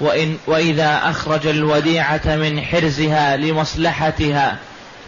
وإن 0.00 0.36
وإذا 0.46 1.00
أخرج 1.04 1.46
الوديعة 1.46 2.20
من 2.26 2.60
حرزها 2.60 3.36
لمصلحتها 3.36 4.56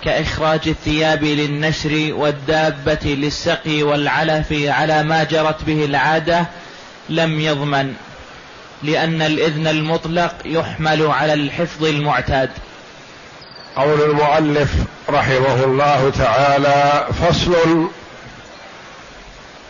كإخراج 0.05 0.61
الثياب 0.69 1.25
للنشر 1.25 2.15
والدابة 2.15 2.99
للسقي 3.05 3.83
والعلف 3.83 4.53
على 4.53 5.03
ما 5.03 5.25
جرت 5.25 5.65
به 5.65 5.85
العادة 5.85 6.47
لم 7.09 7.41
يضمن 7.41 7.95
لأن 8.83 9.23
الإذن 9.23 9.67
المطلق 9.67 10.35
يحمل 10.45 11.07
على 11.07 11.35
الحفظ 11.35 11.85
المعتاد. 11.85 12.51
قول 13.77 14.03
المؤلف 14.03 14.71
رحمه 15.11 15.65
الله 15.65 16.11
تعالى 16.11 17.07
فصل. 17.23 17.89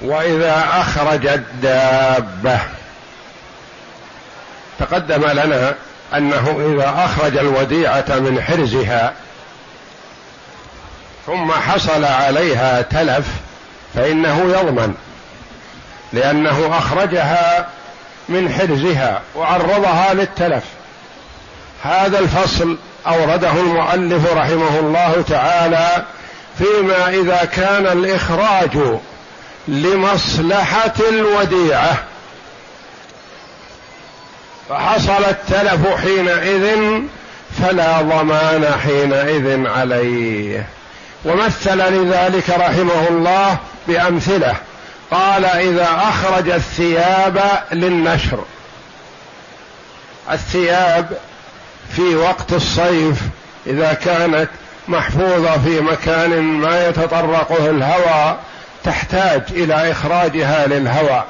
وإذا 0.03 0.65
أخرج 0.71 1.27
الدابة 1.27 2.61
تقدم 4.79 5.27
لنا 5.27 5.75
أنه 6.17 6.75
إذا 6.75 7.05
أخرج 7.05 7.37
الوديعة 7.37 8.05
من 8.09 8.43
حرزها 8.43 9.13
ثم 11.27 11.53
حصل 11.53 12.05
عليها 12.05 12.83
تلف 12.83 13.27
فإنه 13.95 14.41
يضمن 14.59 14.95
لأنه 16.13 16.79
أخرجها 16.79 17.69
من 18.29 18.53
حرزها 18.53 19.23
وعرضها 19.37 20.15
للتلف. 20.15 20.65
هذا 21.83 22.19
الفصل 22.19 22.79
أورده 23.07 23.51
المؤلف 23.51 24.33
رحمه 24.33 24.79
الله 24.79 25.25
تعالى 25.29 26.05
فيما 26.59 27.09
إذا 27.09 27.45
كان 27.45 27.87
الإخراج 27.87 28.79
لمصلحة 29.69 30.95
الوديعة. 31.09 31.97
فحصل 34.69 35.25
التلف 35.25 35.97
حينئذ 36.03 37.01
فلا 37.63 38.03
ضمان 38.03 38.67
حينئذ 38.85 39.67
عليه. 39.67 40.67
ومثل 41.25 41.79
لذلك 41.79 42.51
رحمه 42.51 43.09
الله 43.09 43.57
بأمثله. 43.89 44.55
قال 45.11 45.45
إذا 45.45 45.89
أخرج 46.03 46.51
الثياب 46.51 47.41
للنشر. 47.73 48.45
الثياب 50.33 51.19
في 51.97 52.17
وقت 52.17 52.53
الصيف 52.53 53.19
إذا 53.67 53.93
كانت 53.93 54.49
محفوظة 54.89 55.59
في 55.59 55.81
مكان 55.81 56.43
ما 56.43 56.89
يتطرقه 56.89 57.71
الهواء 57.71 58.39
تحتاج 58.85 59.43
إلى 59.51 59.91
إخراجها 59.91 60.67
للهواء. 60.67 61.27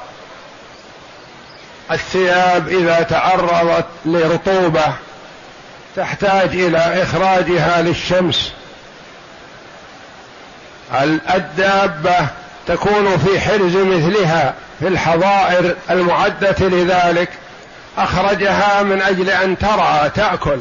الثياب 1.91 2.67
إذا 2.67 3.01
تعرضت 3.01 3.85
لرطوبة 4.05 4.93
تحتاج 5.95 6.49
إلى 6.49 7.03
إخراجها 7.03 7.81
للشمس. 7.81 8.51
الدابة 11.35 12.27
تكون 12.67 13.17
في 13.17 13.39
حرز 13.39 13.75
مثلها 13.75 14.53
في 14.79 14.87
الحظائر 14.87 15.75
المعدة 15.89 16.55
لذلك. 16.59 17.29
أخرجها 17.97 18.83
من 18.83 19.01
أجل 19.01 19.29
أن 19.29 19.57
ترعى 19.57 20.09
تأكل. 20.09 20.59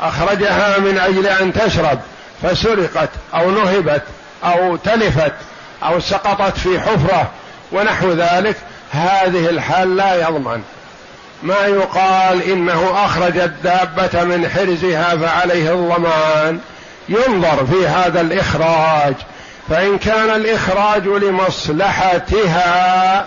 أخرجها 0.00 0.78
من 0.78 0.98
أجل 0.98 1.26
أن 1.26 1.52
تشرب. 1.52 2.00
فسرقت 2.42 3.10
أو 3.34 3.50
نهبت 3.50 4.02
أو 4.44 4.76
تلفت 4.76 5.34
أو 5.82 6.00
سقطت 6.00 6.58
في 6.58 6.80
حفرة 6.80 7.30
ونحو 7.72 8.12
ذلك. 8.12 8.56
هذه 8.94 9.50
الحال 9.50 9.96
لا 9.96 10.28
يضمن. 10.28 10.62
ما 11.42 11.66
يقال 11.66 12.42
إنه 12.42 13.04
أخرج 13.04 13.38
الدابة 13.38 14.24
من 14.24 14.48
حرزها 14.48 15.16
فعليه 15.16 15.72
الضمان. 15.72 16.60
ينظر 17.08 17.66
في 17.66 17.86
هذا 17.86 18.20
الإخراج. 18.20 19.14
فإن 19.70 19.98
كان 19.98 20.30
الإخراج 20.30 21.06
لمصلحتها 21.06 22.54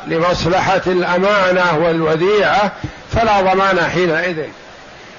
لمصلحة 0.07 0.81
الأمانة 0.87 1.77
والوديعة 1.77 2.71
فلا 3.13 3.41
ضمان 3.41 3.89
حينئذ. 3.93 4.37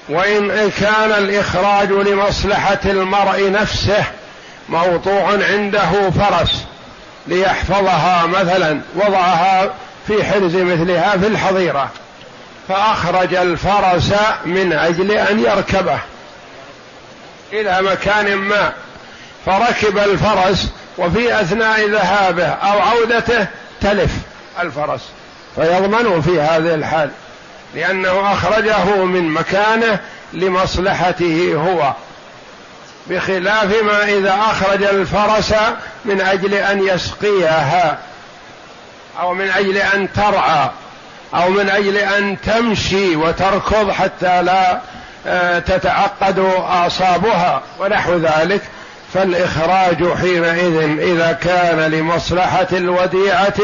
وإن 0.09 0.71
كان 0.81 1.11
الإخراج 1.17 1.91
لمصلحة 1.91 2.79
المرء 2.85 3.51
نفسه 3.51 4.03
موضوع 4.69 5.31
عنده 5.51 6.09
فرس 6.19 6.63
ليحفظها 7.27 8.25
مثلا. 8.25 8.81
وضعها 8.95 9.69
في 10.09 10.23
حرز 10.23 10.55
مثلها 10.55 11.17
في 11.17 11.27
الحظيرة 11.27 11.89
فأخرج 12.67 13.35
الفرس 13.35 14.13
من 14.45 14.73
أجل 14.73 15.11
أن 15.11 15.39
يركبه 15.39 15.99
إلى 17.53 17.81
مكان 17.81 18.35
ما 18.35 18.73
فركب 19.45 19.97
الفرس 19.97 20.67
وفي 20.97 21.41
أثناء 21.41 21.89
ذهابه 21.89 22.47
أو 22.47 22.79
عودته 22.79 23.47
تلف 23.81 24.11
الفرس 24.61 25.01
فيضمن 25.55 26.21
في 26.21 26.41
هذه 26.41 26.75
الحال 26.75 27.09
لأنه 27.75 28.33
أخرجه 28.33 28.95
من 28.95 29.29
مكانه 29.29 29.99
لمصلحته 30.33 31.53
هو 31.55 31.93
بخلاف 33.07 33.83
ما 33.83 34.03
إذا 34.03 34.33
أخرج 34.33 34.83
الفرس 34.83 35.53
من 36.05 36.21
أجل 36.21 36.53
أن 36.53 36.87
يسقيها. 36.87 37.97
أو 39.21 39.33
من 39.33 39.49
أجل 39.49 39.77
أن 39.77 40.13
ترعى 40.13 40.69
أو 41.35 41.49
من 41.49 41.69
أجل 41.69 41.97
أن 41.97 42.37
تمشي 42.41 43.15
وتركض 43.15 43.91
حتى 43.91 44.41
لا 44.41 44.81
آه، 45.27 45.59
تتعقد 45.59 46.39
أعصابها 46.39 47.61
ونحو 47.79 48.17
ذلك. 48.17 48.61
فالإخراج 49.13 50.13
حينئذ 50.13 50.99
إذا 50.99 51.31
كان 51.43 51.91
لمصلحة 51.91 52.67
الوديعة 52.71 53.59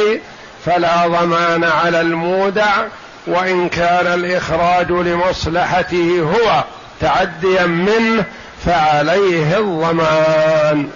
فلا 0.66 1.08
ضمان 1.08 1.64
على 1.64 2.02
المودع 2.02 2.86
وإن 3.28 3.70
كان 3.70 4.08
الإخراج 4.08 4.92
لمصلحته 4.92 6.22
هو 6.22 6.64
تعديا 7.02 7.66
منه 7.66 8.24
فعليه 8.66 9.58
الضمان. 9.58 10.90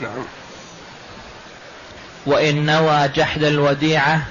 نعم. 0.00 0.24
وإن 2.26 2.66
نوى 2.66 3.08
جحد 3.16 3.42
الوديعة 3.42 4.22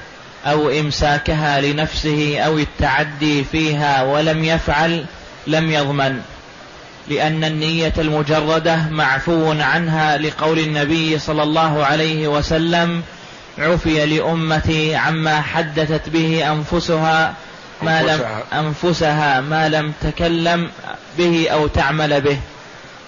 أو 0.46 0.70
إمساكها 0.70 1.62
لنفسه 1.62 2.40
أو 2.40 2.58
التعدي 2.58 3.44
فيها 3.44 4.04
ولم 4.04 4.44
يفعل 4.44 5.06
لم 5.48 5.72
يضمن 5.72 6.22
لأن 7.08 7.44
النية 7.44 7.94
المجردة 7.98 8.80
معفو 8.90 9.52
عنها 9.52 10.18
لقول 10.18 10.60
النبي 10.60 11.20
صلى 11.20 11.44
الله 11.44 11.86
عليه 11.86 12.28
وسلم 12.28 13.04
عفي 13.58 14.06
لأمتي 14.06 14.96
عما 14.96 15.42
حدثت 15.42 16.10
به 16.10 16.52
أنفسها 16.52 17.34
ما 17.82 18.02
لم 18.02 18.22
أنفسها. 18.54 19.42
ما 19.42 19.70
لم 19.70 19.94
تكلم 20.02 20.70
به 21.18 21.50
أو 21.50 21.68
تعمل 21.68 22.22
به. 22.22 22.40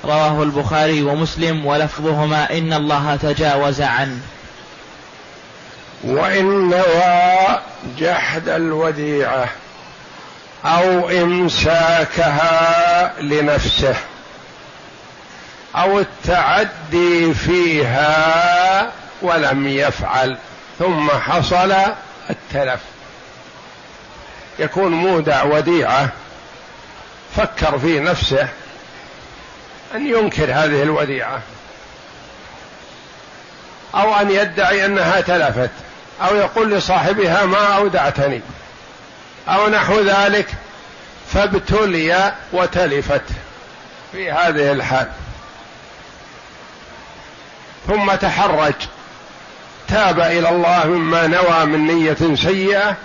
رواه 0.05 0.43
البخاري 0.43 1.01
ومسلم 1.01 1.65
ولفظهما 1.65 2.57
إن 2.57 2.73
الله 2.73 3.15
تجاوز 3.15 3.81
عنه 3.81 4.17
وإن 6.03 6.69
نوى 6.69 7.59
جحد 7.97 8.49
الوديعة 8.49 9.49
أو 10.65 11.09
إمساكها 11.09 12.41
لنفسه 13.21 13.95
أو 15.75 15.99
التعدي 15.99 17.33
فيها 17.33 18.91
ولم 19.21 19.67
يفعل 19.67 20.37
ثم 20.79 21.09
حصل 21.09 21.75
التلف. 22.29 22.79
يكون 24.59 24.91
مودع 24.91 25.43
وديعة 25.43 26.09
فكر 27.37 27.79
في 27.79 27.99
نفسه 27.99 28.47
أن 29.95 30.07
ينكر 30.07 30.43
هذه 30.43 30.83
الوديعة 30.83 31.41
أو 33.95 34.15
أن 34.15 34.31
يدعي 34.31 34.85
أنها 34.85 35.21
تلفت. 35.21 35.69
أو 36.21 36.35
يقول 36.35 36.71
لصاحبها 36.71 37.45
ما 37.45 37.77
أودعتني 37.77 38.41
أو 39.47 39.67
نحو 39.67 39.99
ذلك 39.99 40.47
فابتلي 41.33 42.33
وتلفت 42.53 43.21
في 44.11 44.31
هذه 44.31 44.71
الحال. 44.71 45.07
ثم 47.87 48.15
تحرج 48.15 48.73
تاب 49.87 50.19
إلى 50.19 50.49
الله 50.49 50.85
مما 50.85 51.27
نوى 51.27 51.65
من 51.65 51.87
نية 51.87 52.35
سيئة 52.35 52.95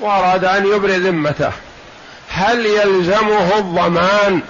وأراد 0.00 0.44
أن 0.44 0.66
يبرئ 0.66 0.96
ذمته. 0.96 1.52
هل 2.30 2.66
يلزمه 2.66 3.58
الضمان 3.58 4.40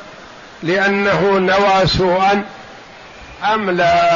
لأنه 0.62 1.38
نوى 1.38 1.86
سوءا 1.86 2.44
أم 3.44 3.70
لا؟ 3.70 4.13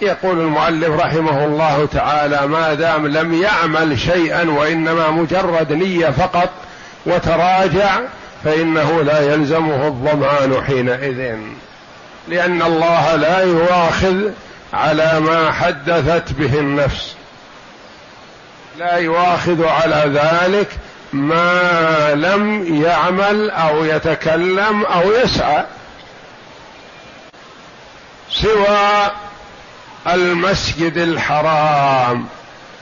يقول 0.00 0.40
المؤلف 0.40 1.00
رحمه 1.00 1.44
الله 1.44 1.88
تعالى 1.92 2.46
ما 2.46 2.74
دام 2.74 3.06
لم 3.06 3.42
يعمل 3.42 3.98
شيئا 3.98 4.50
وإنما 4.50 5.10
مجرد 5.10 5.72
نية 5.72 6.10
فقط 6.10 6.50
وتراجع 7.06 8.00
فإنه 8.44 9.02
لا 9.02 9.34
يلزمه 9.34 9.88
الضمان 9.88 10.64
حينئذ. 10.66 11.36
لأن 12.28 12.62
الله 12.62 13.14
لا 13.14 13.40
يواخذ 13.40 14.30
على 14.72 15.20
ما 15.20 15.52
حدثت 15.52 16.32
به 16.32 16.58
النفس. 16.58 17.14
لا 18.78 18.96
يواخذ 18.96 19.64
على 19.66 20.20
ذلك 20.20 20.68
ما 21.12 22.14
لم 22.14 22.64
يعمل 22.82 23.50
أو 23.50 23.84
يتكلم 23.84 24.84
أو 24.84 25.12
يسعى. 25.12 25.64
سوى 28.30 29.10
المسجد 30.06 30.96
الحرام 30.96 32.26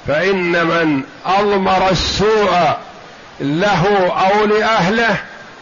فإن 0.06 0.66
من 0.66 1.02
أضمر 1.26 1.88
السوء 1.90 2.76
له 3.40 4.08
أو 4.08 4.44
لأهله 4.44 5.16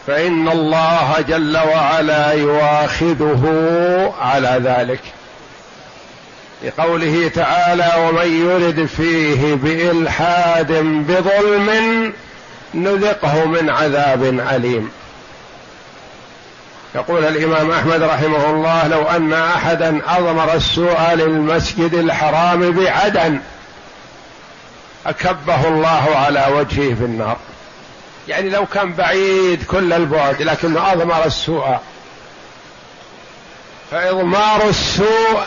فإن 0.07 0.49
الله 0.49 1.25
جل 1.27 1.57
وعلا 1.57 2.31
يواخذه 2.33 3.43
على 4.21 4.61
ذلك. 4.63 4.99
لقوله 6.63 7.31
تعالى 7.35 7.91
ومن 7.97 8.45
يرد 8.45 8.85
فيه 8.85 9.55
بإلحاد 9.55 10.71
بظلم 10.81 12.13
نذقه 12.73 13.45
من 13.45 13.69
عذاب 13.69 14.23
أليم. 14.23 14.91
يقول 16.95 17.25
الإمام 17.25 17.71
أحمد 17.71 18.03
رحمه 18.03 18.49
الله 18.49 18.87
لو 18.87 19.01
أن 19.03 19.33
أحدا 19.33 20.01
أضمر 20.07 20.53
السوء 20.53 21.13
للمسجد 21.13 21.93
الحرام 21.93 22.71
بعدن 22.71 23.39
أكبه 25.05 25.67
الله 25.67 26.15
على 26.15 26.45
وجهه 26.53 26.95
في 26.95 27.05
النار. 27.05 27.37
يعني 28.27 28.49
لو 28.49 28.65
كان 28.65 28.93
بعيد 28.93 29.63
كل 29.63 29.93
البعد 29.93 30.41
لكنه 30.41 30.91
أضمر 30.91 31.25
السوء. 31.25 31.77
فإضمار 33.91 34.69
السوء 34.69 35.41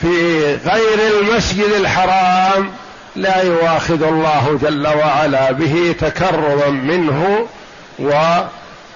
في 0.00 0.54
غير 0.54 1.20
المسجد 1.20 1.72
الحرام 1.72 2.70
لا 3.16 3.42
يواخذ 3.42 4.02
الله 4.02 4.58
جل 4.62 4.86
وعلا 4.86 5.52
به 5.52 5.94
تكرما 6.00 6.68
منه 6.68 7.46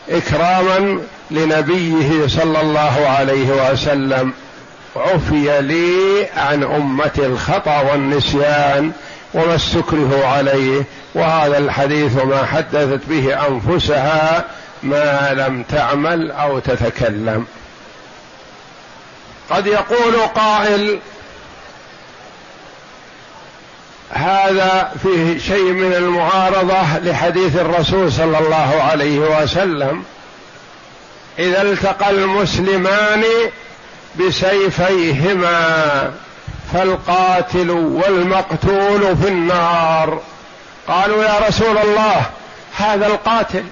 واكراما 0.09 1.01
لنبيه 1.31 2.27
صلى 2.27 2.61
الله 2.61 3.07
عليه 3.09 3.71
وسلم 3.73 4.33
عفي 4.97 5.61
لي 5.61 6.27
عن 6.37 6.63
امتي 6.63 7.27
الخطأ 7.27 7.81
والنسيان 7.81 8.93
وما 9.35 9.55
استكره 9.55 10.27
عليه 10.27 10.85
وهذا 11.15 11.59
الحديث 11.59 12.25
ما 12.25 12.47
حدثت 12.47 13.01
به 13.09 13.47
أنفسها 13.49 14.45
ما 14.83 15.33
لم 15.33 15.63
تعمل 15.63 16.31
أو 16.31 16.59
تتكلم. 16.59 17.47
قد 19.51 19.67
يقول 19.67 20.17
قائل 20.35 20.99
هذا 24.13 24.93
فيه 25.03 25.39
شيء 25.39 25.73
من 25.73 25.93
المعارضة 25.93 26.99
لحديث 26.99 27.57
الرسول 27.57 28.13
صلى 28.13 28.39
الله 28.39 28.83
عليه 28.83 29.19
وسلم. 29.19 30.05
إذا 31.39 31.63
التقى 31.63 32.11
المسلمان 32.11 33.25
بسيفيهما 34.21 36.11
فالقاتل 36.73 37.71
والمقتول 37.71 39.17
في 39.17 39.29
النار. 39.29 40.21
قالوا 40.89 41.25
يا 41.25 41.39
رسول 41.49 41.79
الله 41.79 42.23
هذا 42.77 43.07
القاتل 43.07 43.65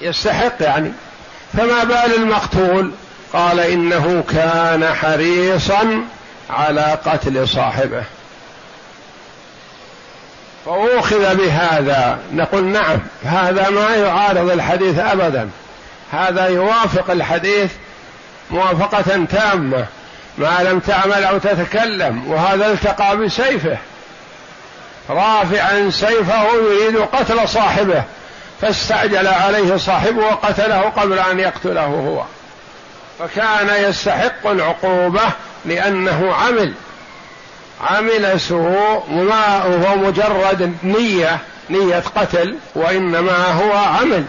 يستحق 0.00 0.52
يعني. 0.60 0.92
فما 1.52 1.84
بال 1.84 2.14
المقتول؟ 2.16 2.92
قال 3.32 3.60
إنه 3.60 4.24
كان 4.28 4.94
حريصا 4.94 6.04
على 6.50 6.98
قتل 7.04 7.48
صاحبه. 7.48 8.04
فأوخذ 10.66 11.36
بهذا. 11.36 12.18
نقول 12.32 12.64
نعم 12.64 12.98
هذا 13.24 13.70
ما 13.70 13.96
يعارض 13.96 14.50
الحديث 14.50 14.98
أبدا. 14.98 15.50
هذا 16.12 16.46
يوافق 16.46 17.10
الحديث 17.10 17.70
موافقة 18.50 19.24
تامة. 19.30 19.86
ما 20.38 20.58
لم 20.62 20.78
تعمل 20.78 21.24
أو 21.24 21.38
تتكلم 21.38 22.30
وهذا 22.30 22.66
التقى 22.66 23.16
بسيفه. 23.16 23.78
رافعا 25.10 25.90
سيفه 25.90 26.44
يريد 26.54 26.96
قتل 26.96 27.48
صاحبه 27.48 28.02
فاستعجل 28.60 29.26
عليه 29.26 29.76
صاحبه 29.76 30.22
وقتله 30.22 30.80
قبل 30.80 31.18
أن 31.18 31.40
يقتله 31.40 31.84
هو. 31.84 32.22
فكان 33.18 33.84
يستحق 33.88 34.46
العقوبة 34.46 35.22
لأنه 35.64 36.34
عمل. 36.34 36.74
عمل 37.82 38.40
سوء 38.40 39.02
وما 39.10 39.62
هو 39.62 39.96
مجرد 39.96 40.74
نية 40.82 41.38
نية 41.70 42.02
قتل 42.16 42.56
وإنما 42.74 43.46
هو 43.46 43.72
عمل. 43.72 44.24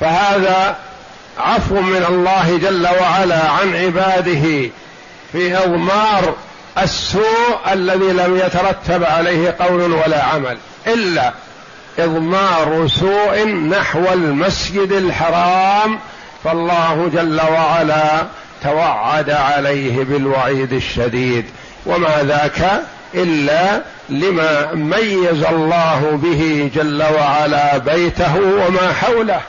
فهذا 0.00 0.76
عفو 1.38 1.80
من 1.80 2.04
الله 2.08 2.58
جل 2.58 2.88
وعلا 3.00 3.50
عن 3.50 3.76
عباده 3.76 4.70
في 5.32 5.56
أضمار 5.56 6.34
السوء 6.78 7.72
الذي 7.72 8.12
لم 8.12 8.36
يترتب 8.36 9.04
عليه 9.04 9.56
قول 9.60 9.92
ولا 9.92 10.24
عمل 10.24 10.58
إلا 10.86 11.32
إضمار 11.98 12.88
سوء 13.00 13.44
نحو 13.46 14.12
المسجد 14.12 14.92
الحرام. 14.92 15.98
فالله 16.44 17.10
جل 17.14 17.40
وعلا 17.40 18.26
توعد 18.62 19.30
عليه 19.30 20.04
بالوعيد 20.04 20.72
الشديد. 20.72 21.44
وما 21.86 22.22
ذاك 22.22 22.82
إلا 23.14 23.82
لما 24.08 24.72
ميز 24.74 25.44
الله 25.44 26.18
به 26.22 26.70
جل 26.74 27.02
وعلا 27.02 27.78
بيته 27.78 28.36
وما 28.36 28.92
حوله. 28.92 29.40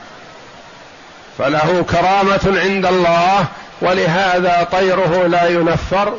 فله 1.38 1.86
كرامة 1.89 2.60
عند 2.62 2.86
الله 2.86 3.46
ولهذا 3.82 4.67
طيره 4.72 5.27
لا 5.27 5.48
ينفر 5.48 6.13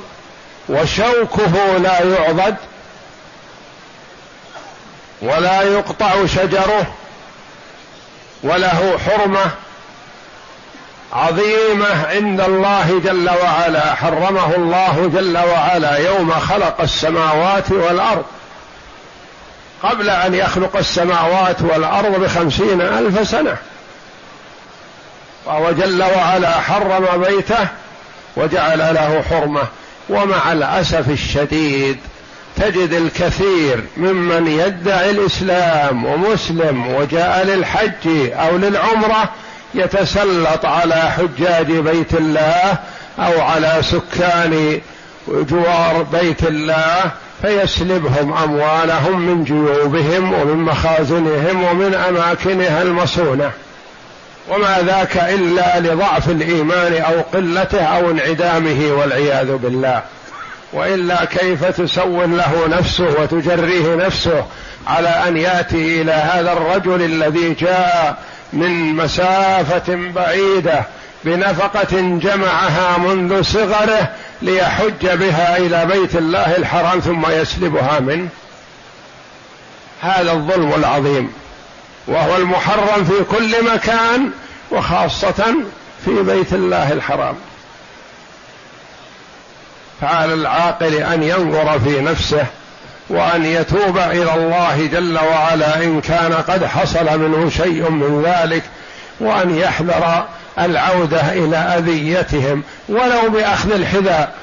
وشوكه 0.69 1.79
لا 1.79 2.03
يعضد 2.03 2.57
ولا 5.23 5.63
يقطع 5.63 6.27
شجره 6.27 6.95
وله 8.43 8.99
حرمة 9.07 9.45
عظيمة 11.15 12.07
عند 12.07 12.41
الله 12.41 13.01
جل 13.05 13.31
وعلا 13.31 13.95
حرمه 13.95 14.55
الله 14.55 15.11
جل 15.15 15.39
وعلا 15.39 15.97
يوم 15.97 16.31
خلق 16.31 16.81
السماوات 16.81 17.71
والأرض. 17.71 18.25
قبل 19.83 20.11
أن 20.11 20.35
يخلق 20.35 20.77
السماوات 20.77 21.63
والأرض 21.63 22.21
بخمسين 22.21 22.81
ألف 22.81 23.29
سنة. 23.29 23.57
وهو 25.47 25.73
جل 25.73 26.03
وعلا 26.03 26.61
حرم 26.61 27.23
بيته 27.23 27.69
وجعل 28.37 28.79
له 28.79 29.25
حرمة. 29.31 29.63
ومع 30.09 30.53
الأسف 30.53 31.11
الشديد 31.11 31.99
تجد 32.57 32.93
الكثير 32.93 33.85
ممن 33.97 34.47
يدعي 34.47 35.11
الإسلام 35.11 36.05
ومسلم 36.05 36.95
وجاء 36.95 37.45
للحج 37.45 38.33
أو 38.33 38.57
للعمرة 38.57 39.29
يتسلط 39.75 40.67
على 40.67 40.95
حجاج 40.95 41.73
بيت 41.73 42.15
الله 42.15 42.79
أو 43.19 43.41
على 43.41 43.79
سكان 43.81 44.81
جوار 45.29 46.07
بيت 46.13 46.43
الله 46.43 47.11
فيسلبهم 47.43 48.33
أموالهم 48.33 49.21
من 49.21 49.45
جيوبهم 49.45 50.33
ومن 50.33 50.57
مخازنهم 50.57 51.65
ومن 51.65 51.95
أماكنها 51.95 52.83
المصونة. 52.83 53.51
وما 54.51 54.79
ذاك 54.87 55.17
إلا 55.17 55.81
لضعف 55.81 56.29
الإيمان 56.29 57.03
أو 57.03 57.21
قلته 57.33 57.83
أو 57.83 58.11
انعدامه 58.11 58.93
والعياذ 58.93 59.57
بالله. 59.57 60.03
وإلا 60.73 61.25
كيف 61.25 61.65
تسول 61.65 62.39
له 62.39 62.67
نفسه 62.69 63.09
وتجريه 63.21 63.95
نفسه 63.95 64.45
على 64.87 65.09
أن 65.09 65.37
يأتي 65.37 66.03
إلى 66.03 66.13
هذا 66.13 66.53
الرجل 66.53 67.03
الذي 67.03 67.55
جاء 67.55 68.19
من 68.55 68.95
مسافة 68.95 69.95
بعيدة 70.15 70.85
بنفقة 71.25 72.01
جمعها 72.01 72.99
منذ 72.99 73.43
صغره 73.43 74.13
ليحج 74.43 75.07
بها 75.07 75.57
إلى 75.57 75.87
بيت 75.87 76.17
الله 76.17 76.57
الحرام 76.57 77.01
ثم 77.01 77.31
يسلبها 77.31 78.01
منه 78.01 78.29
هذا 80.01 80.33
الظلم 80.33 80.75
العظيم. 80.75 81.33
وهو 82.07 82.37
المحرم 82.37 83.05
في 83.05 83.25
كل 83.25 83.65
مكان 83.75 84.31
وخاصة 84.71 85.55
في 86.05 86.23
بيت 86.23 86.53
الله 86.53 86.93
الحرام. 86.93 87.35
فعلى 90.01 90.35
العاقل 90.35 90.95
أن 90.95 91.23
ينظر 91.23 91.79
في 91.79 92.01
نفسه 92.01 92.47
وأن 93.09 93.45
يتوب 93.45 93.99
إلى 93.99 94.35
الله 94.35 94.89
جل 94.93 95.19
وعلا 95.19 95.77
إن 95.77 96.01
كان 96.01 96.33
قد 96.33 96.65
حصل 96.65 97.19
منه 97.19 97.51
شيء 97.51 97.91
من 97.91 98.23
ذلك 98.27 98.63
وأن 99.21 99.59
يحذر 99.59 100.27
العودة 100.59 101.33
إلى 101.33 101.57
أذيتهم 101.57 102.63
ولو 102.89 103.31
بأخذ 103.31 103.73
الحذاء 103.73 104.35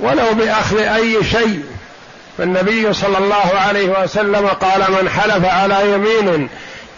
ولو 0.00 0.34
بأخذ 0.34 0.78
أي 0.78 1.24
شيء. 1.24 1.64
فالنبي 2.38 2.92
صلى 2.92 3.18
الله 3.18 3.50
عليه 3.66 4.02
وسلم 4.02 4.46
قال 4.46 4.80
من 4.80 5.08
حلف 5.08 5.44
على 5.44 5.92
يمين 5.92 6.48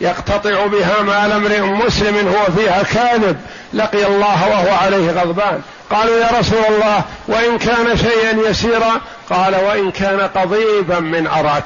يقتطع 0.01 0.67
بها 0.67 1.03
مال 1.03 1.33
امرئ 1.33 1.61
مسلم 1.61 2.29
هو 2.29 2.55
فيها 2.57 2.83
كاذب 2.83 3.37
لقي 3.73 4.07
الله 4.07 4.49
وهو 4.49 4.75
عليه 4.77 5.11
غضبان. 5.11 5.61
قالوا 5.93 6.21
يا 6.21 6.39
رسول 6.39 6.65
الله 6.69 7.03
وإن 7.29 7.59
كان 7.59 7.97
شيئا 7.97 8.51
يسيرا 8.51 9.01
قال 9.31 9.55
وإن 9.55 9.91
كان 9.91 10.21
قضيبا 10.21 11.01
من 11.01 11.27
أراك. 11.27 11.65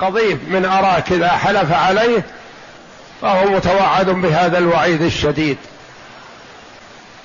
قضيب 0.00 0.48
من 0.48 0.64
أراك 0.64 1.12
إذا 1.12 1.28
حلف 1.28 1.72
عليه 1.72 2.24
فهو 3.22 3.44
متوعد 3.44 4.06
بهذا 4.06 4.58
الوعيد 4.58 5.02
الشديد. 5.02 5.56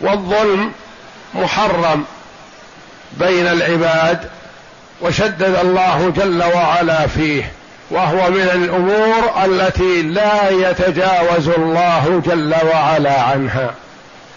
والظلم 0.01 0.71
محرم 1.33 2.05
بين 3.13 3.47
العباد 3.47 4.29
وشدد 5.01 5.55
الله 5.61 6.13
جل 6.15 6.43
وعلا 6.43 7.07
فيه 7.07 7.51
وهو 7.91 8.29
من 8.29 8.41
الأمور 8.41 9.45
التي 9.45 10.01
لا 10.01 10.49
يتجاوز 10.49 11.49
الله 11.49 12.21
جل 12.25 12.55
وعلا 12.73 13.21
عنها. 13.21 13.73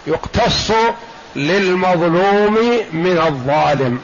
يقتص 0.06 0.72
للمظلوم 1.36 2.58
من 2.92 3.18
الظالم. 3.26 4.00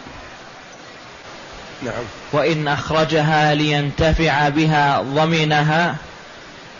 نعم. 1.82 2.04
وإن 2.32 2.68
أخرجها 2.68 3.54
لينتفع 3.54 4.48
بها 4.48 5.02
ضمنها 5.02 5.94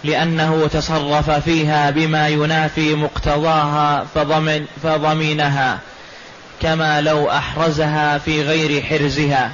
لأنه 0.05 0.69
تصرف 0.73 1.31
فيها 1.31 1.91
بما 1.91 2.29
ينافي 2.29 2.95
مقتضاها 2.95 4.07
فضمن 4.15 4.67
فضمنها 4.83 5.79
كما 6.63 7.01
لو 7.01 7.31
أحرزها 7.31 8.19
في 8.19 8.43
غير 8.43 8.83
حرزها. 8.83 9.51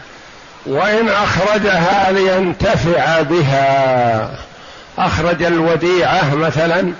وإن 0.66 1.08
أخرجها 1.08 2.12
لينتفع 2.12 3.22
بها. 3.22 4.38
أخرج 4.98 5.42
الوديعة 5.42 6.34
مثلا 6.34 6.92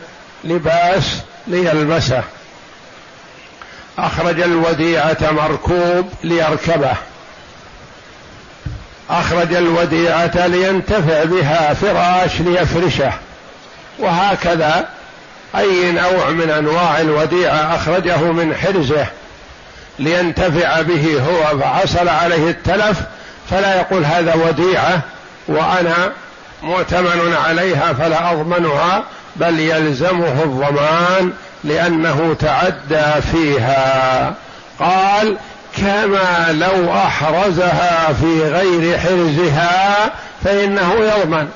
لباس 0.45 1.17
ليلبسه. 1.47 2.23
أخرج 3.99 4.41
الوديعة 4.41 5.17
مركوب 5.31 6.09
ليركبه. 6.25 6.93
أخرج 9.11 9.55
الوديعة 9.55 10.47
لينتفع 10.47 11.25
بها 11.25 11.75
فراش 11.75 12.41
ليفرشه. 12.41 13.13
وهكذا 13.99 14.89
أي 15.57 15.93
نوع 15.93 16.31
من 16.31 16.51
أنواع 16.51 17.01
الوديعة 17.01 17.77
أخرجه 17.77 18.17
من 18.17 18.55
حرزه. 18.55 19.07
لينتفع 19.99 20.83
به 20.83 21.21
هو 21.21 21.59
فحصل 21.59 22.09
عليه 22.09 22.51
التلف 22.51 23.01
فلا 23.51 23.77
يقول 23.77 24.05
هذا 24.05 24.35
وديعة 24.35 25.01
وأنا 25.49 26.13
مؤتمن 26.63 27.37
عليها 27.47 27.93
فلا 27.93 28.33
أضمنها 28.33 29.05
بل 29.37 29.61
يلزمه 29.61 30.43
الضمان 30.43 31.33
لأنه 31.65 32.37
تعدى 32.41 33.23
فيها. 33.33 34.35
قال 34.81 35.37
كما 35.77 36.49
لو 36.53 36.93
أحرزها 36.93 38.13
في 38.13 38.43
غير 38.43 38.99
حرزها 38.99 40.13
فإنه 40.45 40.95
يضمن. 40.95 41.49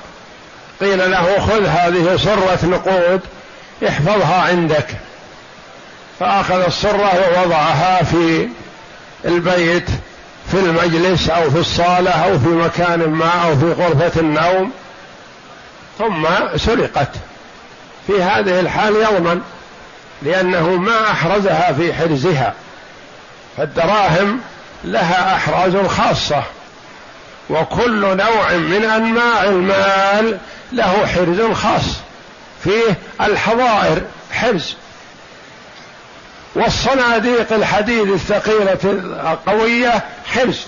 قيل 0.81 1.11
له 1.11 1.41
خذ 1.41 1.67
هذه 1.67 2.17
صره 2.17 2.59
نقود 2.63 3.21
احفظها 3.89 4.43
عندك. 4.43 4.87
فأخذ 6.21 6.65
الصره 6.65 7.13
ووضعها 7.15 8.03
في 8.03 8.49
البيت 9.25 9.89
في 10.51 10.55
المجلس 10.55 11.29
أو 11.29 11.51
في 11.51 11.59
الصالة 11.59 12.11
أو 12.11 12.39
في 12.39 12.49
مكان 12.49 13.01
ما 13.11 13.31
أو 13.45 13.57
في 13.57 13.73
غرفة 13.73 14.21
النوم. 14.21 14.73
ثم 15.99 16.27
سرقت. 16.57 17.11
في 18.07 18.23
هذه 18.23 18.61
الحال 18.61 18.97
يضمن. 18.97 19.41
لأنه 20.23 20.71
ما 20.71 21.11
أحرزها 21.11 21.73
في 21.73 21.95
حرزها 21.95 22.55
فالدراهم 23.57 24.41
لها 24.85 25.37
أحراز 25.37 25.77
خاصة 25.77 26.43
وكل 27.51 28.01
نوع 28.01 28.53
من 28.53 28.85
أنواع 28.85 29.45
المال 29.45 30.39
له 30.73 31.07
حرز 31.07 31.53
خاص 31.53 31.85
فيه 32.65 32.95
الحظائر 33.21 34.03
حرز. 34.33 34.77
والصناديق 36.55 37.53
الحديد 37.53 38.11
الثقيلة 38.11 38.79
القوية 38.85 40.03
حرز. 40.27 40.61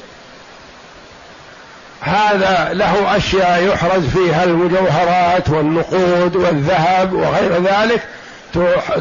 هذا 2.00 2.70
له 2.72 3.16
أشياء 3.16 3.64
يحرز 3.64 4.06
فيها 4.06 4.44
المجوهرات 4.44 5.48
والنقود 5.48 6.36
والذهب 6.36 7.12
وغير 7.12 7.62
ذلك 7.62 8.02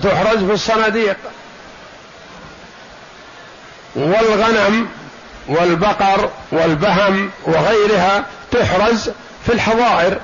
تحرز 0.03 0.43
في 0.43 0.53
الصناديق 0.53 1.17
والغنم 3.95 4.87
والبقر 5.47 6.29
والبهم 6.51 7.31
وغيرها 7.45 8.25
تحرز 8.51 9.09
في 9.45 9.53
الحظائر 9.53 10.17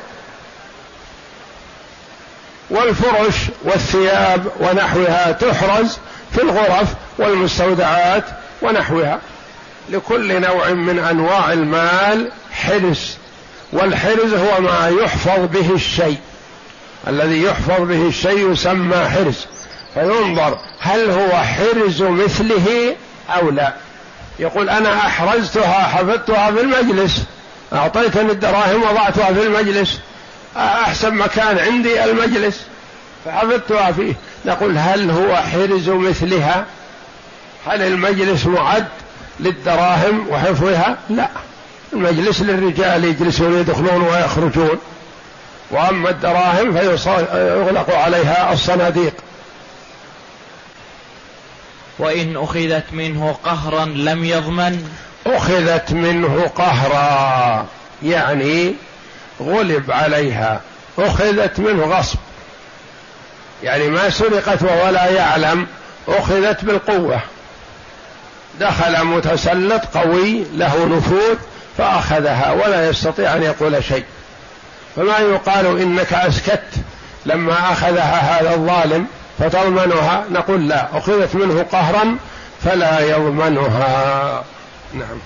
والفرش 2.70 3.36
والثياب 3.64 4.48
ونحوها 4.60 5.32
تحرز 5.32 5.98
في 6.36 6.42
الغرف 6.42 6.88
والمستودعات 7.18 8.24
ونحوها 8.62 9.20
لكل 9.90 10.42
نوع 10.42 10.70
من 10.70 11.00
أنواع 11.00 11.54
المال 11.54 12.32
حرز 12.52 13.18
والحرز 13.74 14.34
هو 14.34 14.62
ما 14.62 14.90
يحفظ 15.02 15.40
به 15.40 15.74
الشيء. 15.76 16.18
الذي 17.08 17.44
يحفظ 17.44 17.82
به 17.82 18.08
الشيء 18.08 18.52
يسمى 18.52 18.96
حرز. 18.96 19.46
فينظر 19.94 20.58
هل 20.80 21.10
هو 21.10 21.32
حرز 21.32 22.02
مثله 22.02 22.96
أو 23.30 23.50
لا. 23.50 23.74
يقول 24.40 24.70
أنا 24.70 24.98
أحرزتها 24.98 25.84
حفظتها 25.84 26.52
في 26.52 26.62
المجلس. 26.62 27.24
أعطيتني 27.74 28.32
الدراهم 28.32 28.84
وضعتها 28.84 29.34
في 29.34 29.42
المجلس. 29.42 30.00
احسن 30.58 31.16
مكان 31.16 31.60
عندي 31.60 32.04
المجلس. 32.04 32.62
فحفظتها 33.26 33.92
فيه. 33.92 34.14
نقول 34.46 34.78
هل 34.78 35.12
هو 35.12 35.36
حرز 35.36 35.90
مثلها؟ 35.90 36.66
هل 37.68 37.82
المجلس 37.82 38.46
معد 38.46 38.88
للدراهم 39.40 40.28
وحفظها؟ 40.30 40.98
لا. 41.10 41.30
المجلس 41.94 42.42
للرجال 42.42 43.04
يجلسون 43.06 43.60
يدخلون 43.60 44.02
ويخرجون. 44.02 44.80
وأما 45.72 46.10
الدراهم 46.10 46.74
فيغلق 46.74 47.96
عليها 47.96 48.54
الصناديق. 48.54 49.14
وإن 52.00 52.38
أخذت 52.38 52.84
منه 52.92 53.36
قهرا 53.44 53.86
لم 53.86 54.24
يضمن. 54.24 54.90
أخذت 55.28 55.92
منه 55.92 56.52
قهرا 56.56 57.66
يعني 58.04 58.76
غلب 59.42 59.92
عليها. 59.92 60.62
أخذت 61.00 61.60
منه 61.60 61.84
غصب. 61.84 62.18
يعني 63.64 63.88
ما 63.88 64.10
سرقت 64.10 64.64
وهو 64.64 64.90
لا 64.90 65.10
يعلم 65.10 65.68
أخذت 66.08 66.66
بالقوة. 66.66 67.20
دخل 68.60 69.04
متسلط 69.04 69.82
قوي 69.98 70.44
له 70.54 70.86
نفوذ 70.86 71.38
فأخذها 71.78 72.52
ولا 72.52 72.90
يستطيع 72.90 73.36
أن 73.36 73.44
يقول 73.44 73.84
شيء. 73.84 74.04
فما 74.96 75.18
يقال 75.18 75.82
إنك 75.82 76.14
أسكت 76.14 76.64
لما 77.26 77.54
أخذها 77.54 78.40
هذا 78.40 78.54
الظالم 78.54 79.06
فتضمنها؟ 79.40 80.26
نقول 80.32 80.68
لا 80.68 80.98
أخذت 80.98 81.36
منه 81.36 81.66
قهرا 81.72 82.18
فلا 82.64 83.00
يضمنها. 83.00 84.44
نعم. 84.94 85.18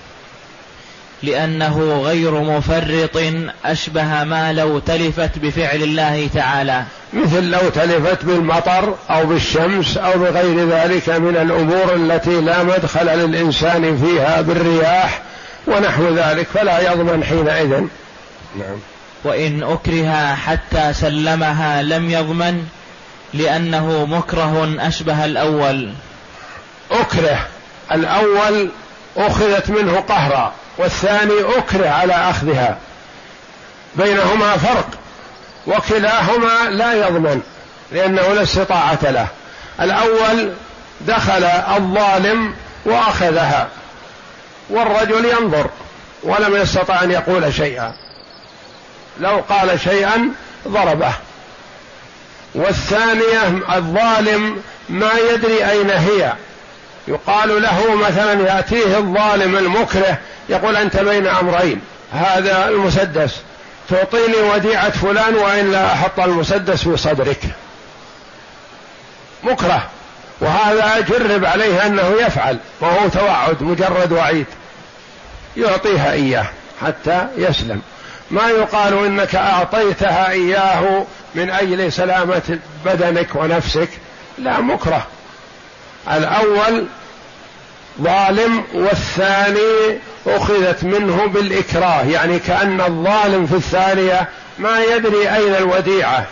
لأنه 1.24 2.02
غير 2.06 2.32
مفرط 2.32 3.24
أشبه 3.66 4.24
ما 4.24 4.54
لو 4.54 4.80
تلفت 4.80 5.40
بفعل 5.40 5.84
الله 5.84 6.30
تعالى. 6.34 6.84
مثل 7.14 7.44
لو 7.44 7.70
تلفت 7.70 8.26
بالمطر 8.26 8.96
أو 9.10 9.26
بالشمس 9.26 9.98
أو 9.98 10.20
بغير 10.20 10.70
ذلك 10.70 11.10
من 11.10 11.38
الأمور 11.38 11.96
التي 11.96 12.42
لا 12.42 12.64
مدخل 12.64 13.06
للإنسان 13.06 13.98
فيها 13.98 14.42
بالرياح 14.42 15.22
ونحو 15.68 16.10
ذلك 16.16 16.48
فلا 16.54 16.92
يضمن 16.92 17.24
حينئذ. 17.24 17.70
نعم. 18.56 18.78
وإن 19.24 19.64
أكره 19.64 20.36
حتى 20.36 20.94
سلمها 20.94 21.82
لم 21.82 22.10
يضمن 22.10 22.68
لأنه 23.34 24.06
مكره 24.06 24.76
أشبه 24.80 25.26
الأول. 25.26 25.94
أكره. 26.92 27.40
الأول 27.92 28.70
أخذت 29.18 29.70
منه 29.70 30.00
قهرا 30.00 30.54
والثاني 30.78 31.58
أكره 31.58 31.90
على 31.90 32.14
أخذها. 32.14 32.78
بينهما 33.96 34.58
فرق 34.58 34.90
وكلاهما 35.68 36.70
لا 36.70 36.94
يضمن 36.94 37.42
لأنه 37.92 38.34
لا 38.34 38.44
استطاعة 38.44 39.00
له. 39.04 39.28
الأول 39.82 40.54
دخل 41.02 41.44
الظالم 41.78 42.54
وأخذها 42.86 43.68
والرجل 44.70 45.26
ينظر 45.26 45.70
ولم 46.24 46.56
يستطع 46.56 47.04
أن 47.04 47.12
يقول 47.12 47.54
شيئا. 47.54 47.94
لو 49.20 49.44
قال 49.50 49.80
شيئا 49.80 50.32
ضربه. 50.68 51.14
والثانية 52.56 53.48
الظالم 53.76 54.62
ما 54.90 55.12
يدري 55.34 55.70
أين 55.70 55.90
هي. 55.90 56.34
يقال 57.08 57.62
له 57.62 57.96
مثلا 57.96 58.48
يأتيه 58.48 58.98
الظالم 58.98 59.58
المكره 59.58 60.18
يقول 60.50 60.76
أنت 60.76 60.98
بين 60.98 61.28
أمرين 61.28 61.82
هذا 62.14 62.68
المسدس. 62.68 63.36
تعطيني 63.90 64.38
وديعة 64.38 64.90
فلان 64.90 65.36
وإلا 65.36 65.94
أحط 65.94 66.20
المسدس 66.20 66.84
في 66.84 66.98
صدرك 66.98 67.40
مكره. 69.44 69.88
وهذا 70.42 71.00
جرب 71.00 71.46
عليه 71.46 71.86
أنه 71.86 72.16
يفعل 72.20 72.58
وهو 72.80 73.08
توعد 73.08 73.64
مجرد 73.64 74.12
وعيد. 74.12 74.46
يعطيها 75.58 76.12
إياه 76.12 76.46
حتى 76.82 77.28
يسلم. 77.38 77.82
ما 78.32 78.50
يقال 78.50 79.06
إنك 79.06 79.36
أعطيتها 79.36 80.32
إياه 80.32 81.06
من 81.36 81.50
أجل 81.50 81.92
سلامة 81.92 82.60
بدنك 82.86 83.36
ونفسك. 83.36 83.90
لا 84.38 84.62
مكره. 84.62 85.08
الأول 86.12 86.86
ظالم 88.02 88.64
والثاني 88.74 90.00
أخذت 90.28 90.84
منه 90.84 91.28
بالإكراه 91.28 92.02
يعني 92.02 92.40
كأن 92.40 92.82
الظالم 92.82 93.48
في 93.48 93.56
الثانية 93.56 94.28
ما 94.60 94.84
يدري 94.84 95.36
أين 95.36 95.56
الوديعة 95.56 96.26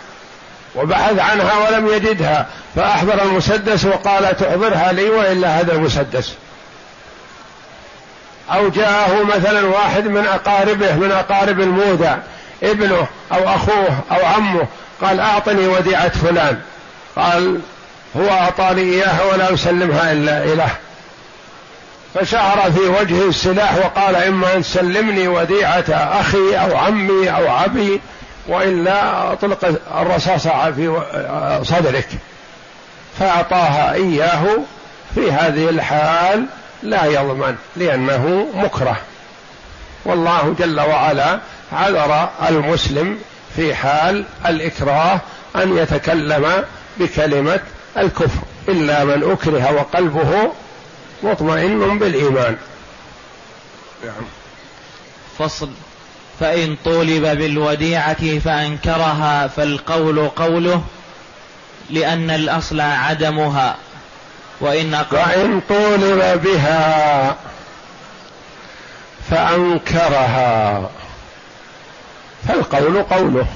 وبحث 0.74 1.18
عنها 1.18 1.68
ولم 1.68 1.88
يجدها. 1.88 2.46
فأحضر 2.76 3.22
المسدس 3.22 3.84
وقال 3.84 4.36
تحضرها 4.36 4.92
لي 4.92 5.10
وإلا 5.10 5.60
هذا 5.60 5.72
المسدس. 5.72 6.34
أو 8.52 8.68
جاءه 8.68 9.22
مثلا 9.22 9.66
واحد 9.66 10.06
من 10.06 10.26
أقاربه 10.26 10.94
من 10.94 11.12
أقارب 11.12 11.60
المودع 11.60 12.16
ابنه 12.62 13.06
أو 13.32 13.54
أخوه 13.54 13.98
أو 14.10 14.26
عمه 14.26 14.66
قال 15.02 15.20
أعطني 15.20 15.66
وديعة 15.66 16.08
فلان. 16.08 16.60
قال 17.16 17.60
هو 18.16 18.28
أعطاني 18.28 18.82
إياها 18.82 19.24
ولا 19.32 19.54
أسلمها 19.54 20.12
إلا 20.12 20.44
إله. 20.44 20.70
فشعر 22.14 22.72
في 22.72 22.80
وجهه 22.80 23.28
السلاح 23.28 23.76
وقال 23.76 24.16
إما 24.16 24.54
أن 24.56 24.62
تسلمني 24.62 25.28
وديعة 25.28 25.84
أخي 25.90 26.56
أو 26.56 26.76
عمي 26.76 27.30
أو 27.30 27.50
عبي 27.50 28.00
وإلا 28.48 29.32
أطلق 29.32 29.78
الرصاص 30.00 30.48
في 30.48 31.02
صدرك. 31.62 32.08
فأعطاها 33.18 33.92
إياه 33.92 34.44
في 35.14 35.32
هذه 35.32 35.68
الحال. 35.68 36.46
لا 36.90 37.04
يضمن 37.04 37.56
لأنه 37.76 38.46
مكره. 38.54 38.96
والله 40.04 40.54
جل 40.58 40.80
وعلا 40.80 41.40
عذر 41.72 42.28
المسلم 42.48 43.18
في 43.56 43.74
حال 43.74 44.24
الإكراه 44.46 45.20
أن 45.56 45.76
يتكلم 45.76 46.64
بكلمة 46.98 47.60
الكفر. 47.96 48.40
إلا 48.68 49.04
من 49.04 49.30
أكره 49.32 49.72
وقلبه 49.72 50.52
مطمئن 51.22 51.98
بالإيمان. 51.98 52.56
نعم. 54.04 54.24
فصل. 55.38 55.70
فإن 56.40 56.76
طولب 56.84 57.22
بالوديعة 57.22 58.38
فأنكرها 58.38 59.46
فالقول 59.46 60.28
قوله 60.28 60.82
لأن 61.90 62.30
الأصل 62.30 62.80
عدمها. 62.80 63.76
وإن 64.60 65.04
وإن 65.12 65.60
طولب 65.68 66.42
بها 66.42 67.36
فأنكرها. 69.30 70.90
فالقول 72.48 73.02
قوله 73.02 73.46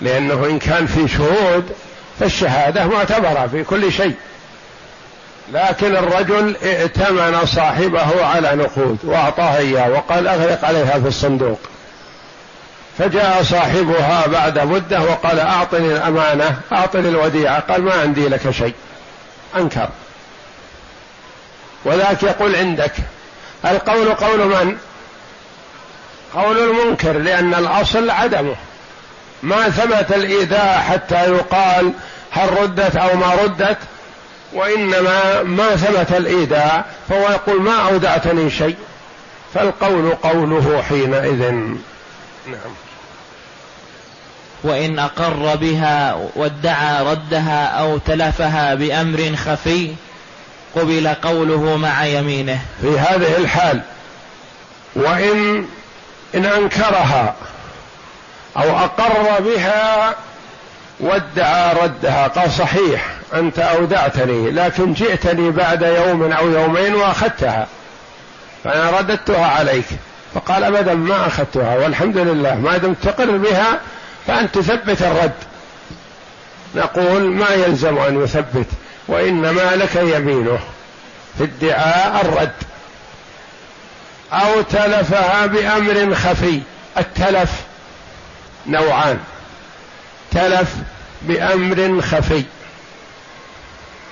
لأنه 0.00 0.46
إن 0.46 0.58
كان 0.58 0.86
في 0.86 1.08
شهود 1.08 1.72
فالشهادة 2.20 2.86
معتبرة 2.86 3.46
في 3.46 3.64
كل 3.64 3.92
شيء. 3.92 4.14
لكن 5.52 5.96
الرجل 5.96 6.56
ائتمن 6.62 7.46
صاحبه 7.46 8.26
على 8.26 8.54
نقود 8.54 8.98
وأعطاه 9.04 9.56
إياه 9.56 9.90
وقال 9.90 10.28
أغرق 10.28 10.64
عليها 10.64 11.00
في 11.00 11.08
الصندوق. 11.08 11.58
فجاء 12.98 13.42
صاحبها 13.42 14.26
بعد 14.26 14.58
مدة 14.58 15.02
وقال 15.02 15.40
أعطني 15.40 15.92
الأمانة 15.92 16.56
أعطني 16.72 17.08
الوديعة 17.08 17.60
قال 17.60 17.82
ما 17.82 17.92
عندي 17.92 18.28
لك 18.28 18.50
شيء. 18.50 18.74
أنكر. 19.56 19.88
وذاك 21.84 22.22
يقول 22.22 22.56
عندك. 22.56 22.92
القول 23.64 24.14
قول 24.14 24.38
من؟ 24.38 24.76
قول 26.34 26.58
المنكر 26.58 27.18
لأن 27.18 27.54
الأصل 27.54 28.10
عدمه. 28.10 28.56
ما 29.42 29.70
ثبت 29.70 30.12
الإيذاء 30.16 30.78
حتى 30.78 31.30
يقال 31.30 31.92
هل 32.30 32.62
ردت 32.62 32.96
أو 32.96 33.16
ما 33.16 33.34
ردت 33.34 33.78
وإنما 34.52 35.42
ما 35.42 35.76
ثبت 35.76 36.16
الإيداع 36.16 36.84
فهو 37.08 37.30
يقول 37.30 37.62
ما 37.62 37.88
أودعتني 37.88 38.50
شيء. 38.50 38.76
فالقول 39.54 40.14
قوله 40.14 40.82
حينئذ. 40.82 41.52
نعم. 42.46 42.74
وإن 44.64 44.98
أقر 44.98 45.56
بها 45.56 46.16
وادعى 46.36 47.04
ردها 47.04 47.66
أو 47.66 47.98
تلفها 47.98 48.74
بأمر 48.74 49.36
خفي 49.36 49.94
قبل 50.76 51.08
قوله 51.08 51.76
مع 51.76 52.04
يمينه. 52.04 52.60
في 52.82 52.98
هذه 52.98 53.36
الحال 53.36 53.80
وإن 54.96 55.66
إن 56.34 56.44
أنكرها 56.44 57.34
أو 58.56 58.78
أقر 58.78 59.40
بها 59.40 60.14
وادعى 61.00 61.74
ردها 61.82 62.26
قال 62.26 62.52
صحيح 62.52 63.06
أنت 63.34 63.58
أودعتني 63.58 64.50
لكن 64.50 64.92
جئتني 64.92 65.50
بعد 65.50 65.82
يوم 65.82 66.32
أو 66.32 66.50
يومين 66.50 66.94
وأخذتها 66.94 67.66
فأنا 68.64 68.98
رددتها 68.98 69.46
عليك 69.46 69.84
فقال 70.34 70.64
أبدا 70.64 70.94
ما 70.94 71.26
أخذتها 71.26 71.76
والحمد 71.76 72.16
لله 72.16 72.54
ما 72.54 72.76
دمت 72.76 72.96
تقر 73.02 73.30
بها 73.30 73.80
فأنت 74.26 74.54
تثبت 74.54 75.02
الرد. 75.02 75.32
نقول 76.74 77.22
ما 77.22 77.48
يلزم 77.48 77.98
أن 77.98 78.24
يثبت 78.24 78.66
وإنما 79.08 79.76
لك 79.76 79.96
يمينه 79.96 80.58
في 81.38 81.44
ادعاء 81.44 82.20
الرد. 82.20 82.52
أو 84.32 84.62
تلفها 84.62 85.46
بأمر 85.46 86.14
خفي 86.14 86.60
التلف 86.98 87.50
نوعان. 88.66 89.18
تلف 90.30 90.74
بأمر 91.22 92.00
خفي 92.00 92.42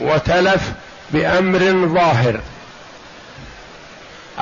وتلف 0.01 0.73
بأمر 1.11 1.89
ظاهر. 1.95 2.41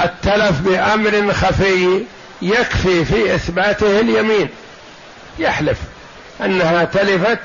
التلف 0.02 0.61
بأمر 0.61 1.33
خفي 1.33 2.02
يكفي 2.42 3.04
في 3.04 3.35
إثباته 3.35 4.00
اليمين. 4.00 4.48
يحلف 5.38 5.79
أنها 6.40 6.85
تلفت 6.85 7.38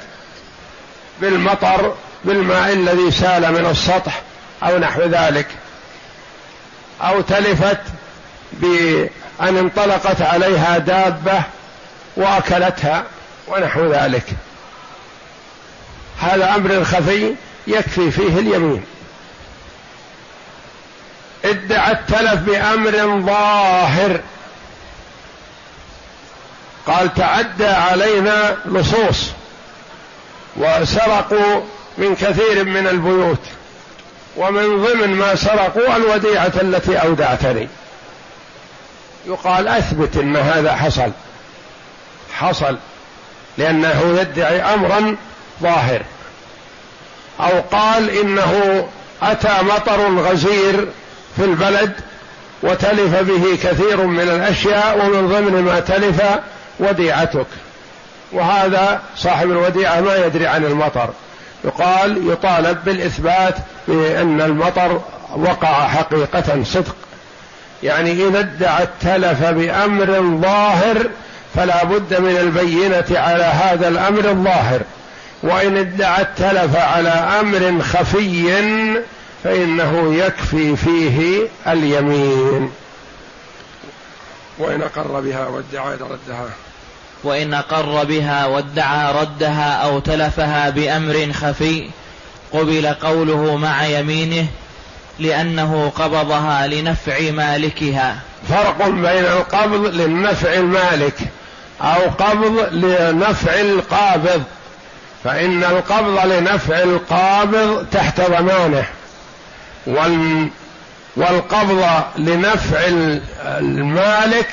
بالمطر 1.22 1.96
بالماء 2.26 2.74
الذي 2.74 3.12
سال 3.12 3.52
من 3.54 3.66
السطح 3.66 4.22
أو 4.64 4.78
نحو 4.78 5.02
ذلك 5.02 5.48
أو 7.02 7.22
تلفت 7.22 7.82
بأن 8.52 9.10
انطلقت 9.58 10.22
عليها 10.22 10.78
دابة 10.78 11.44
وأكلتها 12.18 13.04
ونحو 13.48 13.92
ذلك. 13.94 14.26
هذا 16.22 16.56
أمر 16.56 16.84
خفي 16.84 17.36
يكفي 17.68 18.12
فيه 18.12 18.40
اليمين. 18.40 18.84
ادعى 21.46 21.92
التلف 21.92 22.34
بأمر 22.34 23.22
ظاهر. 23.26 24.20
قال 26.88 27.14
تعدى 27.14 27.68
علينا 27.68 28.58
لصوص 28.66 29.32
وسرقوا 30.58 31.62
من 31.98 32.16
كثير 32.16 32.64
من 32.64 32.88
البيوت 32.88 33.40
ومن 34.38 34.86
ضمن 34.86 35.16
ما 35.16 35.36
سرقوا 35.36 35.96
الوديعة 35.96 36.52
التي 36.62 36.98
أودعتني. 36.98 37.68
يقال 39.28 39.68
أثبت 39.68 40.18
إن 40.18 40.36
هذا 40.36 40.76
حصل. 40.76 41.12
حصل 42.34 42.78
لأنه 43.58 44.18
يدعي 44.22 44.62
امرا 44.62 45.16
ظاهر. 45.62 46.02
أو 47.40 47.62
قال 47.72 48.10
إنه 48.10 48.88
أتى 49.22 49.54
مطر 49.62 50.20
غزير 50.20 50.88
في 51.38 51.44
البلد 51.44 51.94
وتلف 52.64 53.16
به 53.16 53.58
كثير 53.64 54.06
من 54.06 54.20
الأشياء 54.20 55.06
ومن 55.06 55.28
ضمن 55.28 55.62
ما 55.62 55.80
تلف 55.80 56.22
وديعتك. 56.80 57.48
وهذا 58.32 59.02
صاحب 59.18 59.52
الوديعة 59.52 60.02
ما 60.02 60.16
يدري 60.16 60.48
عن 60.48 60.66
المطر. 60.66 61.10
يقال 61.64 62.32
يطالب 62.32 62.78
بالإثبات 62.86 63.56
بأن 63.88 64.42
المطر 64.42 65.02
وقع 65.36 65.88
حقيقة 65.88 66.64
صدق. 66.64 66.96
يعني 67.84 68.12
إذا 68.12 68.40
ادعى 68.40 68.84
التلف 68.84 69.44
بأمر 69.44 70.40
ظاهر 70.42 71.10
فلا 71.56 71.84
بد 71.84 72.22
من 72.22 72.38
البينة 72.38 73.20
على 73.20 73.44
هذا 73.44 73.88
الأمر 73.88 74.30
الظاهر. 74.30 74.82
وإن 75.44 75.78
ادعى 75.78 76.22
التلف 76.22 76.76
على 76.76 77.10
أمر 77.10 77.82
خفي 77.82 79.02
فإنه 79.44 80.16
يكفي 80.16 80.76
فيه 80.76 81.48
اليمين. 81.68 82.72
وإن 84.58 84.82
أقر 84.82 85.20
بها 85.20 85.48
وادعى 85.48 85.94
ردها. 85.94 86.50
وإن 87.26 87.54
أقر 87.54 88.04
بها 88.04 88.46
وادعى 88.46 89.22
ردها 89.22 89.74
أو 89.74 90.00
تلفها 90.00 90.70
بأمر 90.70 91.34
خفي 91.34 91.90
قبل 92.54 92.88
قوله 92.88 93.58
مع 93.58 93.86
يمينه 93.86 94.48
لأنه 95.20 95.92
قبضها 95.96 96.68
لنفع 96.68 97.32
مالكها. 97.32 98.16
فرق 98.50 98.88
بين 98.88 99.26
القبض 99.26 99.86
للنفع 99.86 100.54
المالك 100.54 101.20
أو 101.82 102.10
قبض 102.20 102.74
لنفع 102.74 103.60
القابض 103.60 104.44
فإن 105.24 105.64
القبض 105.64 106.26
لنفع 106.26 106.84
القابض 106.84 107.86
تحت 107.92 108.22
ضمانه 108.22 108.86
والقبض 111.18 111.86
لنفع 112.18 112.78
المالك 113.46 114.50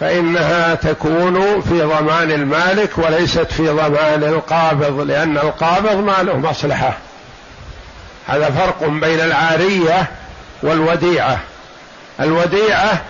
فإنها 0.00 0.74
تكون 0.74 1.60
في 1.60 1.82
ضمان 1.82 2.30
المالك 2.30 2.98
وليست 2.98 3.52
في 3.52 3.68
ضمان 3.68 4.24
القابض 4.24 5.00
لأن 5.00 5.38
القابض 5.38 5.96
ما 5.96 6.22
له 6.22 6.38
مصلحة. 6.38 6.98
هذا 8.26 8.50
فرق 8.50 8.88
بين 8.88 9.20
العارية 9.20 10.06
والوديعة. 10.62 11.38
الوديعة 12.20 13.02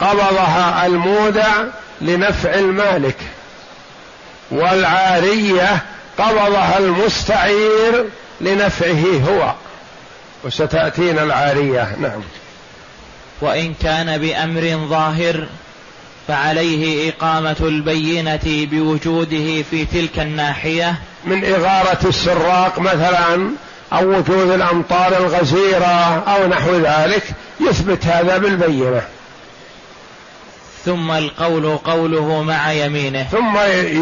قبضها 0.00 0.86
المودع 0.86 1.52
لنفع 2.00 2.54
المالك 2.54 3.16
والعارية 4.50 5.82
قبضها 6.18 6.78
المستعير 6.78 8.04
لنفعه 8.40 9.20
هو. 9.28 9.52
وستأتينا 10.44 11.22
العارية. 11.22 11.96
نعم. 12.00 12.20
وإن 13.40 13.74
كان 13.74 14.18
بأمر 14.18 14.88
ظاهر 14.88 15.46
فعليه 16.28 17.10
إقامة 17.10 17.56
البينة 17.60 18.40
بوجوده 18.44 19.62
في 19.70 19.84
تلك 19.84 20.18
الناحية. 20.18 20.94
من 21.24 21.44
إغارة 21.44 22.08
السراق 22.08 22.78
مثلا 22.78 23.50
أو 23.92 24.08
وجود 24.08 24.50
الأمطار 24.50 25.16
الغزيرة 25.16 26.24
أو 26.28 26.46
نحو 26.46 26.74
ذلك 26.76 27.22
يثبت 27.60 28.04
هذا 28.06 28.38
بالبينة. 28.38 29.02
ثم 30.84 31.10
القول 31.10 31.76
قوله 31.76 32.42
مع 32.42 32.72
يمينه. 32.72 33.26
ثم 33.32 33.56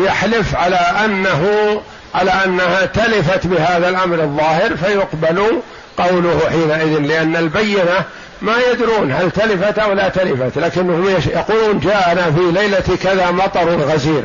يحلف 0.05 0.55
على 0.55 0.77
أنه 0.77 1.81
على 2.15 2.31
أنها 2.31 2.85
تلفت 2.85 3.47
بهذا 3.47 3.89
الأمر 3.89 4.23
الظاهر 4.23 4.77
فيقبل 4.77 5.61
قوله 5.99 6.41
حينئذ 6.51 6.99
لأن 6.99 7.37
البينة 7.37 8.05
ما 8.43 8.55
يدرون 8.73 9.13
هل 9.13 9.31
تلفت 9.31 9.79
أو 9.79 9.93
لا 9.93 10.09
تلفت 10.09 10.59
لكنهم 10.59 11.09
يقولون 11.27 11.81
جاءنا 11.81 12.23
في 12.23 12.53
ليلة 12.53 12.99
كذا 13.03 13.31
مطر 13.31 13.77
غزير. 13.77 14.25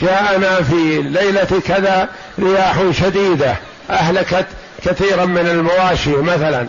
جاءنا 0.00 0.62
في 0.62 1.02
ليلة 1.02 1.60
كذا 1.66 2.08
رياح 2.38 2.76
شديدة 2.90 3.56
أهلكت 3.90 4.46
كثيرا 4.84 5.24
من 5.24 5.46
المواشي 5.46 6.16
مثلا. 6.16 6.66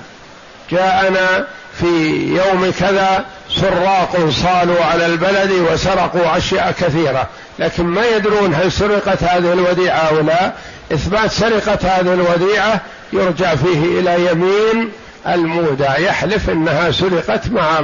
جاءنا 0.71 1.47
في 1.79 2.17
يوم 2.27 2.71
كذا 2.79 3.25
سراق 3.49 4.29
صالوا 4.29 4.85
على 4.85 5.05
البلد 5.05 5.51
وسرقوا 5.51 6.37
أشياء 6.37 6.71
كثيرة. 6.81 7.27
لكن 7.59 7.83
ما 7.83 8.05
يدرون 8.05 8.53
هل 8.53 8.71
سرقت 8.71 9.23
هذه 9.23 9.53
الوديعة 9.53 9.97
أو 9.97 10.21
لا. 10.21 10.51
إثبات 10.93 11.31
سرقة 11.31 11.79
هذه 11.83 12.13
الوديعة 12.13 12.81
يرجع 13.13 13.55
فيه 13.55 13.99
إلى 13.99 14.31
يمين 14.31 14.91
المودع 15.27 15.97
يحلف 15.97 16.49
إنها 16.49 16.91
سرقت 16.91 17.47
مع 17.47 17.81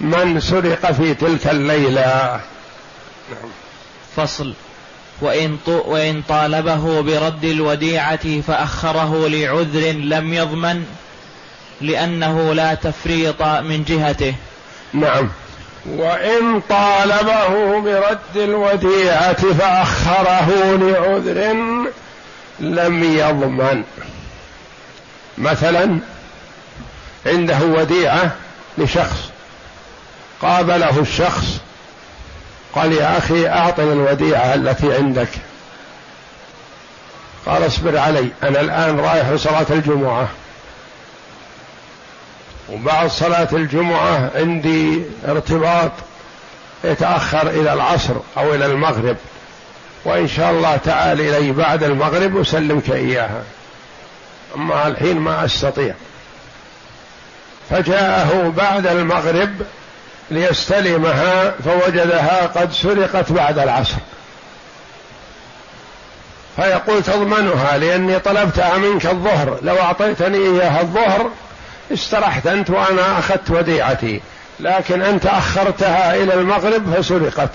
من 0.00 0.40
سرق 0.40 0.92
في 0.92 1.14
تلك 1.14 1.46
الليلة. 1.46 2.40
نعم. 3.30 3.50
فصل. 4.16 4.54
وإن, 5.20 5.58
وإن 5.66 6.22
طالبه 6.28 7.00
برد 7.00 7.44
الوديعة 7.44 8.40
فأخره 8.40 9.28
لعذر 9.28 9.92
لم 9.92 10.34
يضمن 10.34 10.84
لأنه 11.80 12.54
لا 12.54 12.74
تفريط 12.74 13.42
من 13.42 13.84
جهته. 13.84 14.34
نعم. 14.92 15.28
وإن 15.86 16.60
طالبه 16.68 17.80
برد 17.80 18.36
الوديعة 18.36 19.54
فأخره 19.54 20.76
لعذر 20.76 21.52
لم 22.60 23.04
يضمن. 23.04 23.82
مثلا 25.38 26.00
عنده 27.26 27.58
وديعة 27.62 28.30
لشخص. 28.78 29.30
قابله 30.42 31.00
الشخص. 31.00 31.60
قال 32.74 32.92
يا 32.92 33.18
أخي 33.18 33.48
أعطني 33.48 33.92
الوديعة 33.92 34.54
التي 34.54 34.94
عندك. 34.94 35.28
قال 37.46 37.66
اصبر 37.66 37.98
علي 37.98 38.28
أنا 38.42 38.60
الآن 38.60 39.00
رايح 39.00 39.28
لصلاة 39.28 39.66
الجمعة. 39.70 40.28
وبعد 42.72 43.10
صلاة 43.10 43.48
الجمعة 43.52 44.30
عندي 44.34 45.02
ارتباط 45.28 45.92
يتأخر 46.84 47.50
إلى 47.50 47.72
العصر 47.72 48.14
أو 48.36 48.54
إلى 48.54 48.66
المغرب 48.66 49.16
وإن 50.04 50.28
شاء 50.28 50.50
الله 50.50 50.76
تعال 50.76 51.20
إلي 51.20 51.52
بعد 51.52 51.82
المغرب 51.82 52.40
أسلمك 52.40 52.90
إياها. 52.90 53.42
أما 54.56 54.86
الحين 54.86 55.18
ما 55.18 55.44
أستطيع. 55.44 55.94
فجاءه 57.70 58.52
بعد 58.56 58.86
المغرب 58.86 59.50
ليستلمها 60.30 61.54
فوجدها 61.64 62.46
قد 62.46 62.72
سرقت 62.72 63.32
بعد 63.32 63.58
العصر. 63.58 63.96
فيقول 66.56 67.02
تضمنها 67.02 67.78
لأني 67.78 68.18
طلبتها 68.18 68.78
منك 68.78 69.06
الظهر 69.06 69.58
لو 69.62 69.78
أعطيتني 69.78 70.38
إياها 70.38 70.80
الظهر 70.80 71.30
استرحت 71.92 72.46
أنت 72.46 72.70
وأنا 72.70 73.18
أخذت 73.18 73.50
وديعتي 73.50 74.20
لكن 74.60 75.02
أنت 75.02 75.26
أخرتها 75.26 76.14
إلى 76.14 76.34
المغرب 76.34 76.94
فسرقت 76.94 77.50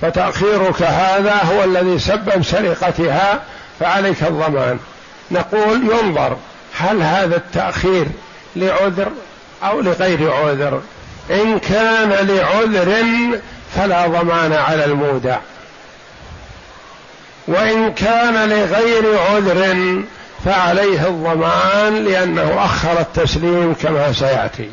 فتأخيرك 0.00 0.82
هذا 0.82 1.34
هو 1.34 1.64
الذي 1.64 1.98
سبب 1.98 2.42
سرقتها 2.44 3.40
فعليك 3.80 4.22
الضمان. 4.22 4.78
نقول 5.30 5.90
ينظر 5.90 6.36
هل 6.78 7.02
هذا 7.02 7.36
التأخير 7.36 8.06
لعذر؟ 8.56 9.12
أو 9.62 9.80
لغير 9.80 10.32
عذر. 10.32 10.80
إن 11.30 11.58
كان 11.58 12.08
لعذر 12.08 13.04
فلا 13.76 14.06
ضمان 14.06 14.52
على 14.52 14.84
المودع. 14.84 15.38
وإن 17.48 17.92
كان 17.92 18.48
لغير 18.48 19.18
عذر 19.18 20.02
فعليه 20.44 21.06
الضمان 21.06 22.04
لأنه 22.04 22.64
أخر 22.64 23.00
التسليم 23.00 23.74
كما 23.74 24.12
سيأتي. 24.12 24.70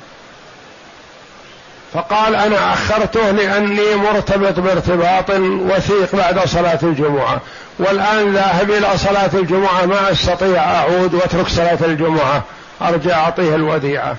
فقال 1.93 2.35
أنا 2.35 2.73
أخرته 2.73 3.31
لأني 3.31 3.95
مرتبط 3.95 4.59
بارتباط 4.59 5.29
وثيق 5.39 6.15
بعد 6.15 6.39
صلاة 6.47 6.79
الجمعة. 6.83 7.41
والآن 7.79 8.33
ذاهب 8.33 8.71
إلى 8.71 8.97
صلاة 8.97 9.29
الجمعة 9.33 9.85
ما 9.85 10.11
أستطيع 10.11 10.63
أعود 10.63 11.13
وأترك 11.13 11.47
صلاة 11.47 11.77
الجمعة. 11.81 12.43
أرجع 12.81 13.19
أعطيه 13.19 13.55
الوديعة. 13.55 14.15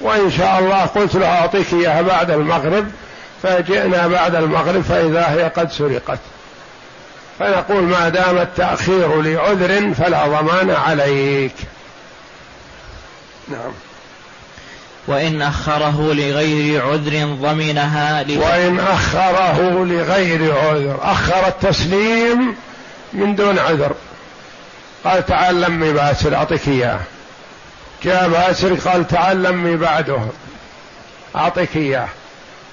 وإن 0.00 0.30
شاء 0.30 0.58
الله 0.58 0.84
قلت 0.84 1.14
له 1.14 1.26
أعطيك 1.26 1.72
إياها 1.72 2.02
بعد 2.02 2.30
المغرب 2.30 2.86
فجئنا 3.42 4.06
بعد 4.06 4.34
المغرب 4.34 4.82
فإذا 4.82 5.26
هي 5.28 5.42
قد 5.56 5.72
سرقت. 5.72 6.18
فنقول 7.38 7.82
ما 7.82 8.08
دام 8.08 8.38
التأخير 8.38 9.22
لعذر 9.22 9.94
فلا 9.94 10.26
ضمان 10.26 10.70
عليك. 10.70 11.54
نعم. 13.48 13.72
وإن 15.06 15.42
أخره 15.42 16.12
لغير 16.12 16.86
عذر 16.86 17.26
ضمنها 17.26 18.22
وإن 18.22 18.80
أخره 18.80 19.84
لغير 19.84 20.58
عذر. 20.58 20.98
أخر 21.02 21.46
التسليم 21.48 22.56
من 23.12 23.34
دون 23.34 23.58
عذر. 23.58 23.94
قال 25.04 25.26
تعال 25.26 25.60
لمي 25.60 25.92
باسر 25.92 26.34
أعطيك 26.34 26.68
إياه 26.68 27.00
جاء 28.04 28.28
باسر 28.28 28.74
قال 28.74 29.08
تعال 29.08 29.76
بعده. 29.76 30.18
أعطيك 31.36 31.76
إياه. 31.76 32.08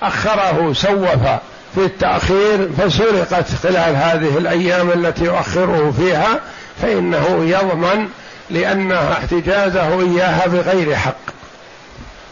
أخره 0.02 0.74
سوف. 0.74 1.28
في 1.76 1.86
التأخير 1.86 2.70
فسرقت 2.78 3.46
خلال 3.64 3.96
هذه 3.96 4.38
الأيام 4.38 4.90
التي 4.90 5.24
يؤخره 5.24 5.94
فيها 5.98 6.40
فإنه 6.82 7.46
يضمن 7.46 8.08
لأنها 8.50 9.14
احتجازه 9.14 10.02
إياها 10.02 10.48
بغير 10.48 10.96
حق. 10.96 11.16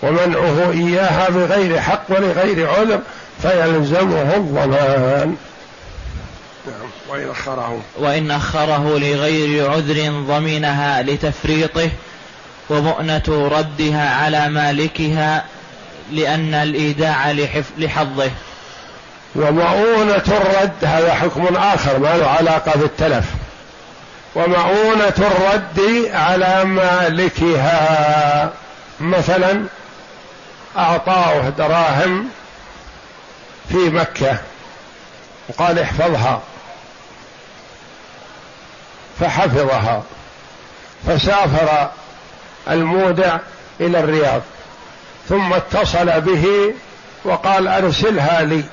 ومنعه 0.04 0.72
إياها 0.72 1.30
بغير 1.30 1.80
حق 1.82 2.04
ولغير 2.10 2.70
عذر 2.70 3.00
فيلزمه 3.42 4.36
الضمان. 4.36 5.36
نعم 6.68 6.90
وإن 7.10 7.30
أخره. 7.30 7.82
وإن 7.98 8.32
أخره 8.32 8.98
لغير 9.00 9.72
عذر 9.72 10.12
ضمنها 10.28 11.02
لتفريطه 11.02 11.90
ومؤنة 12.70 13.50
ردها 13.52 14.16
على 14.16 14.50
مالكها 14.50 15.46
لأن 16.12 16.54
الإيداع 16.54 17.32
لحظه. 17.78 18.32
ومؤونة 19.36 20.24
الرد 20.28 20.86
هذا 20.86 21.14
حكم 21.14 21.56
آخر 21.56 22.00
ما 22.00 22.18
له 22.18 22.28
علاقة 22.28 22.72
بالتلف. 22.76 23.26
ومؤونة 24.36 25.14
الرد 25.18 26.10
على 26.14 26.66
مالكها 26.66 28.52
مثلا 29.00 29.66
أعطاه 30.78 31.50
دراهم 31.50 32.30
في 33.70 33.78
مكة 33.78 34.38
وقال 35.50 35.80
احفظها 35.80 36.42
فحفظها 39.20 40.04
فسافر 41.08 41.90
المودع 42.70 43.38
إلى 43.80 44.00
الرياض. 44.00 44.42
ثم 45.30 45.54
اتصل 45.54 46.22
به 46.22 46.74
وقال 47.26 47.68
أرسلها 47.68 48.44
لي. 48.44 48.64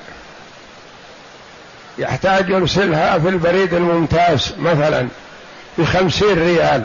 يحتاج 1.97 2.49
يرسلها 2.49 3.19
في 3.19 3.29
البريد 3.29 3.73
الممتاز 3.73 4.53
مثلا 4.59 5.07
بخمسين 5.77 6.39
ريال. 6.39 6.83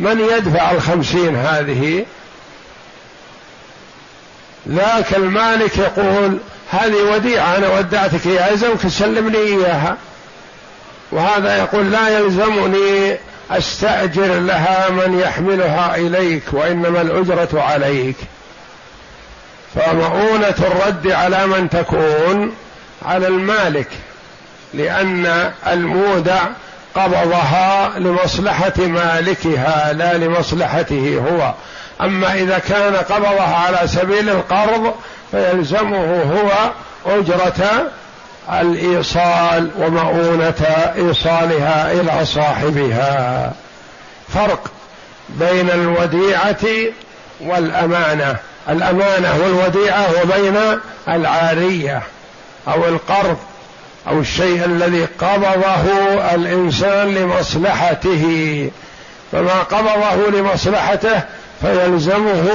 من 0.00 0.20
يدفع 0.20 0.70
الخمسين 0.70 1.36
هذه؟ 1.36 2.06
ذاك 4.68 5.14
المالك 5.16 5.78
يقول 5.78 6.38
هذه 6.70 7.02
وديعة 7.14 7.56
أنا 7.56 7.68
ودعتك 7.68 8.26
إياها 8.26 8.50
يلزمك 8.50 8.80
تسلمني 8.80 9.38
إياها. 9.38 9.96
وهذا 11.12 11.58
يقول 11.58 11.90
لا 11.90 12.18
يلزمني 12.18 13.16
أستأجر 13.58 14.40
لها 14.40 14.90
من 14.90 15.18
يحملها 15.18 15.96
إليك 15.96 16.42
وإنما 16.52 17.00
الأجرة 17.00 17.62
عليك. 17.62 18.16
فمؤونة 19.74 20.54
الرد 20.58 21.10
على 21.10 21.46
من 21.46 21.70
تكون 21.70 22.52
على 23.02 23.26
المالك 23.26 23.88
لأن 24.74 25.52
المودع 25.66 26.40
قبضها 26.94 27.98
لمصلحة 27.98 28.72
مالكها 28.78 29.92
لا 29.92 30.14
لمصلحته 30.14 31.22
هو. 31.30 31.54
أما 32.06 32.34
إذا 32.34 32.58
كان 32.58 32.96
قبضها 32.96 33.56
على 33.56 33.88
سبيل 33.88 34.28
القرض 34.28 34.94
فيلزمه 35.30 36.22
هو 36.22 36.70
أجرة 37.18 37.90
الإيصال 38.50 39.70
ومؤونة 39.78 40.66
إيصالها 40.96 41.92
إلى 41.92 42.26
صاحبها. 42.26 43.52
فرق 44.34 44.70
بين 45.28 45.70
الوديعة 45.70 46.92
والأمانة. 47.40 48.36
الأمانة 48.68 49.38
والوديعة 49.42 50.06
وبين 50.22 50.56
العارية 51.08 52.02
أو 52.68 52.84
القرض 52.84 53.36
أو 54.08 54.20
الشيء 54.20 54.64
الذي 54.64 55.04
قبضه 55.04 55.84
الإنسان 56.34 57.14
لمصلحته. 57.14 58.70
فما 59.32 59.62
قبضه 59.62 60.38
لمصلحته 60.38 61.20
فيلزمه 61.62 62.48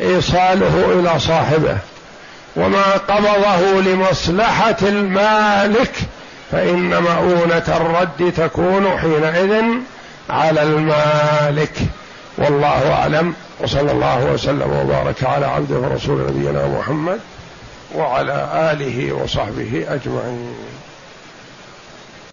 إيصاله 0.00 1.00
إلى 1.00 1.20
صاحبه. 1.20 1.76
وما 2.56 2.92
قبضه 2.92 3.80
لمصلحة 3.80 4.76
المالك 4.82 5.92
فإن 6.50 7.02
مؤونة 7.02 7.64
الرد 7.68 8.32
تكون 8.36 8.98
حينئذ 8.98 9.62
على 10.30 10.62
المالك. 10.62 11.72
والله 12.38 12.92
أعلم 12.92 13.34
وصلى 13.60 13.92
الله 13.92 14.24
وسلم 14.24 14.72
وبارك 14.80 15.24
على 15.24 15.46
عبده 15.46 15.76
ورسول 15.76 16.26
نبينا 16.28 16.66
محمد 16.66 17.20
وعلى 17.94 18.48
آله 18.72 19.12
وصحبه 19.12 19.84
أجمعين. 19.88 20.54